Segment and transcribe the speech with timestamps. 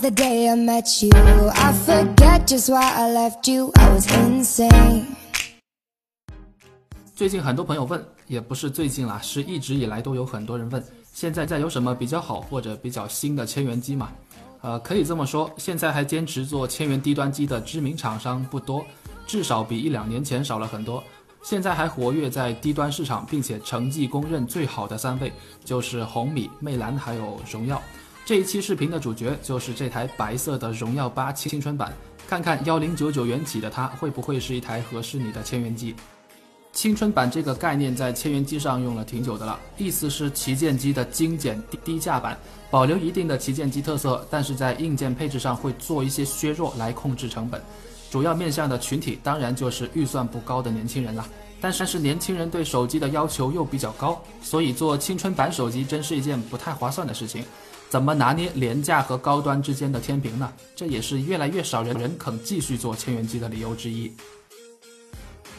[0.00, 1.12] the day I met you.
[1.12, 3.70] I forget just why I left you.
[3.74, 5.04] I was insane.
[7.14, 14.10] 最近很多朋友问，也不是最近啦，是一直以来都有很多人问，现在在有什么比较好或者比较新的千元机吗？
[14.60, 18.84] 呃，可以这么说，现在还坚持做千元低端机的知名厂商不多，
[19.26, 21.02] 至少比一两年前少了很多。
[21.42, 25.32] 现在还活跃在低端市场，并且成绩公认最好的三位，
[25.64, 27.80] 就是红米、魅蓝还有荣耀。
[28.26, 31.92] 这一期视频的主角就是这台白色的荣耀八青春版，
[32.26, 35.94] 看看幺零九九元起的它会不会是一台合适你的千元机。
[36.72, 42.36] 青春版这个概念在千元机上用了挺久的了，意思是旗舰机的精简低低价版，
[42.68, 47.62] 保留一定的旗舰机特色，但是在硬件配置上会做一些削弱来控制成本。
[48.10, 51.24] 主要面向的群体当然就是预算不高的年轻人了，
[51.60, 57.44] 但是是年轻人对手机的要求又比较高，所以做青春版手机真是一件不太划算的事情。
[57.88, 60.52] 怎么拿捏廉价和高端之间的天平呢？
[60.74, 64.12] 这也是越来越少人人肯继续做千元机的理由之一。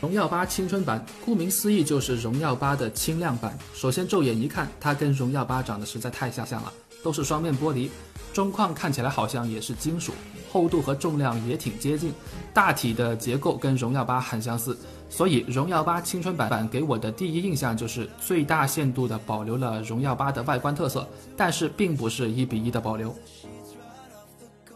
[0.00, 3.56] 荣耀八青春版，顾名思义就是荣耀八的轻量版。
[3.74, 6.72] 首先肉眼一看，它跟荣耀八长得实在太相像了，
[7.02, 7.88] 都是双面玻璃，
[8.32, 10.12] 中框看起来好像也是金属，
[10.50, 12.12] 厚度和重量也挺接近，
[12.54, 14.76] 大体的结构跟荣耀八很相似。
[15.10, 23.14] 所以荣耀八青春版版给我的第一印象就是最大限度的保留了荣耀八的外观特色，但是并不是一比一的保留。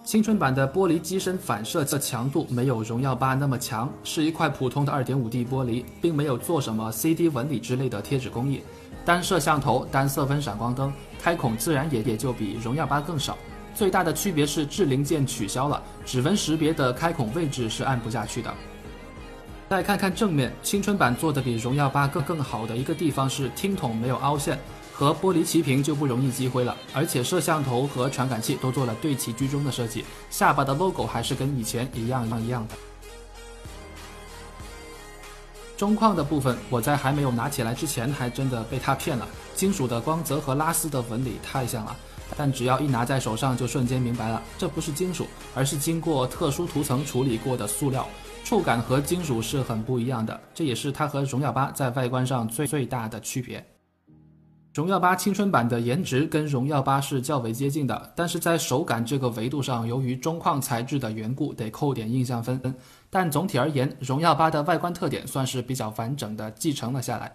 [0.07, 8.63] 青春版的玻璃机身反射的强度没有荣耀八那么强，是一块普通的二点五 D 玻璃，并没有做什么 CD 纹理之类的贴纸工艺。
[9.05, 13.36] 单摄像头、单色温闪光灯开孔自然也也就比荣耀八更少。
[13.75, 18.55] 最大的区别是智零件取消了，指纹识别的开孔位置是按不下去的。
[19.69, 24.57] 再看看正面，青春版做的比荣耀八更更好的一个地方是听筒没有凹陷。
[24.96, 32.74] 和玻璃齐平就不容易积灰了，而且摄像头和传感器都做了对齐居中的设计，下巴的 logo 还是跟以前一样一样一样的。
[35.77, 41.95] 中框的部分，我在还没有拿起来之前还真的被它骗了，金属的光泽和拉丝的纹理太像了，
[42.35, 48.08] 但只要一拿在手上就瞬间明白了，这不是金属，而是经过特殊涂层处理过的塑料，
[48.45, 53.62] 触感和金属是很不一样的，这也是它和荣耀八在外观上最最大的区别。
[54.77, 62.61] 荣耀八青春版的颜值跟荣耀八是较为接近的，但是在手感这个维度上，由于中框材质的缘故，得扣点印象分。
[63.09, 67.35] 但总体而言，荣耀八的外观特点算是比较完整的继承了下来。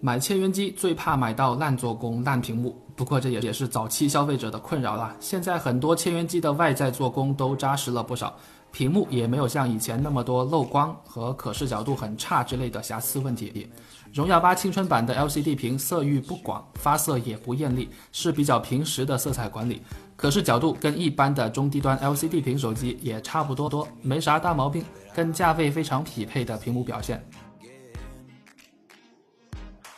[0.00, 5.16] 买千元机最怕买到烂做工、烂屏幕，不过这也也是早期消费者的困扰了。
[5.18, 8.36] 现在很多千元机的外在做工都扎实了不少，
[8.72, 13.70] 屏幕也没有像以前那么多漏光和可视角度很差之类的瑕疵问题。
[14.12, 19.82] 荣耀八青春版的 LCD 屏色域不广，发色也不艳丽，是比较平实的色彩管理。
[20.16, 24.84] 可视角度跟一般的中低端 LCD 屏手机也差不多多，没啥大毛病，
[25.14, 27.22] 跟价位非常匹配的屏幕表现。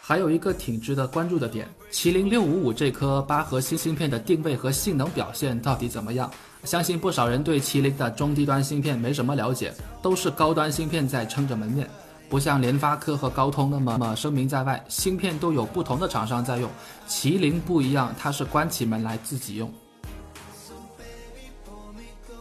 [0.00, 6.30] 还有一个挺值得关注的点，麒麟六五五这颗八核心芯片的定位和性能表现到底怎么样？
[6.64, 11.88] 相信不少人对麒麟的中低端芯片没什么了解，都是高端芯片在撑着门面。
[12.28, 16.68] 不像联发科和高通那么么声名在外，芯片都有不同的厂商在用。
[17.06, 19.70] 麒麟不一样，它是关起门来自己用。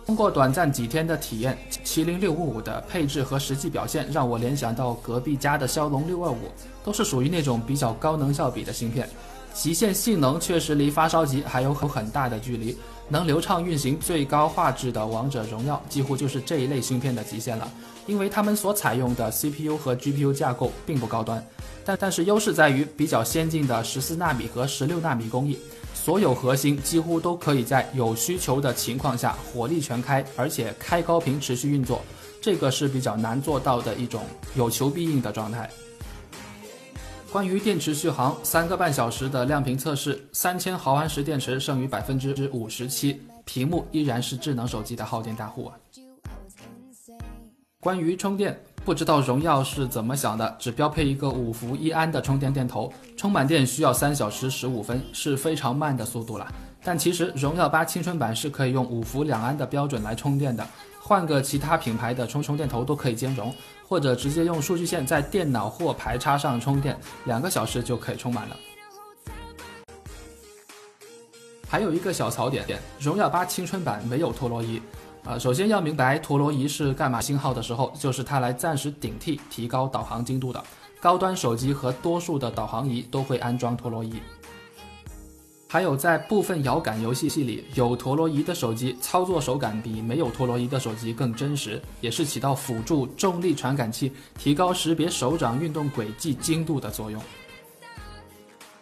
[0.06, 6.52] 通过短暂几天的体验，麒麟六五五的配置和实际表现让我联想到隔壁家的骁龙六二五，
[6.84, 9.08] 都是属于那种比较高能效比的芯片。
[9.54, 12.76] 极限性能确实离发烧级还有很大的距离，
[13.10, 17.70] 能流畅运行最高画质的王者荣耀，几乎就是这一类芯片的极限了。
[18.06, 21.42] 因为他们所采用的 CPU 和 GPU 架构并不高端，
[21.86, 25.58] 但但是优势在于比较先进的十四纳米和十六纳米工艺，
[25.94, 32.02] 所有核心几乎都可以在有需求的情况下火力全开，而且开高频持续运作，
[32.42, 34.22] 这个是比较难做到的一种
[34.56, 35.70] 有求必应的状态。
[37.34, 45.74] 关于电池续航，三个半小时的亮屏测试，三千毫安时电池剩余百分之五十七，屏幕依然是智能手机的耗电大户啊。
[47.80, 56.48] 关于充电，不知道荣耀是怎么想的，只标配一个五伏一安的充电电头，充满电需要三小时十五分，是非常慢的速度了。
[56.84, 60.64] 但其实荣耀八青春版是可以用五伏两安的标准来充电的，
[61.06, 63.54] 换个其他品牌的充充电头都可以兼容，
[63.86, 68.58] 或者直接用数据线在电脑或排插上充电，两个小时就可以充满了。
[71.68, 72.66] 还有一个小槽点，
[73.02, 74.82] 荣耀八青春版没有陀螺仪。
[75.26, 80.64] 啊，首先要明白陀螺仪是干嘛信号的时候，就是它来暂时顶替提高导航精度的。
[81.02, 84.22] 高端手机和多数的导航仪都会安装陀螺仪。
[85.74, 97.20] 还有在部分遥感游戏系里，有陀螺仪的手机操作手感比没有陀螺仪的手机更真实，也是起到辅助重力传感器提高识别手掌运动轨迹精度的作用。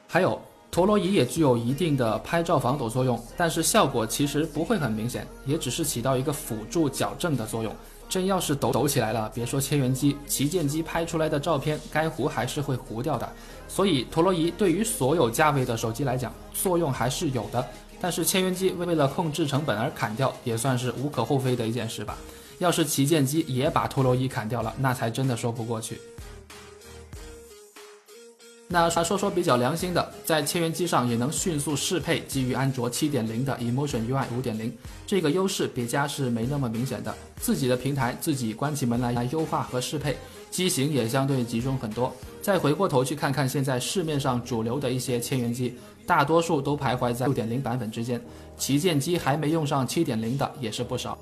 [0.05, 0.37] 还有。
[0.69, 7.75] 陀螺仪也具有一定的拍照防抖作用，但是效果其实不会很明显，也只是起到一个辅助矫正的作用。
[8.11, 13.27] 真要是抖抖起来了，别说千元机，旗舰机拍出来的照片该糊还是会糊掉的。
[13.69, 17.65] 所以陀螺仪对于所有价位的手机来讲，作用还是有的。
[18.01, 22.17] 但是千元机为了控制成本而砍掉，也算是无可厚非的一件事吧。
[22.57, 26.01] 要是旗舰机也把陀螺仪砍掉了，那才真的说不过去。
[28.73, 34.73] 那说说比较良心的，在千元机上也能迅速适配基于安卓七点零的 Emotion UI 五点零，
[35.05, 37.13] 这个优势别家是没那么明显的。
[37.35, 40.15] 自己的平台自己关起门来来优化和适配，
[40.49, 42.15] 机型也相对集中很多。
[42.41, 45.75] 再回过头去看看现在市面上主流的一些千元机，
[46.05, 48.21] 大多数都徘徊在六点零版本之间，
[48.57, 51.17] 旗舰机还没用上七点零的也是不少。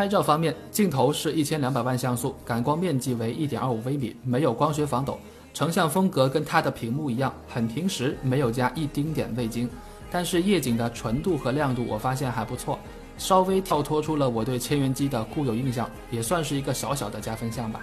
[0.00, 5.20] 拍照方面，镜头是一千两百万像素，感光面积为一点二五微米，没有光学防抖，
[5.52, 9.68] 成像风格跟它的屏幕一样，很平实，没有加一丁点味精。
[10.10, 12.78] 但是夜景的纯度和亮度我发现还不错，
[13.18, 17.82] 稍微跳脱出了我对千元机的固有印象，也算是一个小小的加分项吧。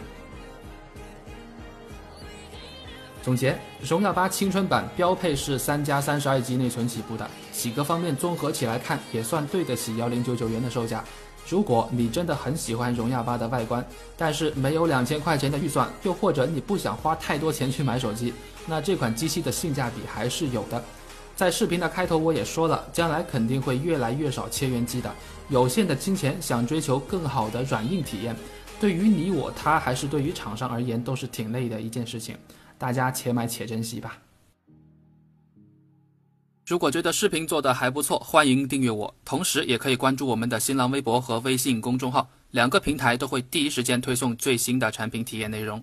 [3.22, 3.56] 总结，
[3.88, 11.04] 荣耀八青春版标配是三加三十二 G 内存起步的，几个方面综合起来看，也算对得起幺零九九元的售价。
[11.50, 13.86] 如果你真的很喜欢荣耀八的外观，
[14.18, 18.34] 但是没有两千块钱的预算，又或者你不想花太多钱去买手机，
[18.66, 20.84] 那这款机器的性价比还是有的。
[21.36, 25.10] 在视频的开头我也说了，将来肯定会越来越少千元机的。
[25.50, 28.36] 有限的金钱想追求更好的软硬体验，
[28.80, 32.36] 对于你我他还是对于厂商而言都是挺累的一件事情。
[32.78, 34.18] 大家且买且珍惜吧。
[36.68, 45.82] 如果觉得视频做的还不错，欢迎订阅我，同时也可以关注我们的新浪微博和微信公众号，两个平台都会第一时间推送最新的产品体验内容。